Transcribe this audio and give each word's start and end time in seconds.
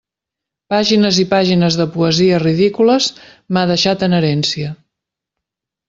Pàgines 0.73 1.19
i 1.23 1.25
pàgines 1.33 1.77
de 1.81 1.87
poesies 1.97 2.41
ridícules 2.45 3.11
m'ha 3.51 3.67
deixat 3.75 4.07
en 4.09 4.19
herència! 4.23 4.75